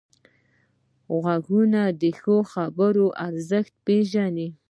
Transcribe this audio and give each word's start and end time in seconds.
غوږونه 1.21 1.81
د 2.01 2.03
ښو 2.19 2.37
خبرو 2.51 3.05
ارزښت 3.27 3.73
پېژني 3.85 4.47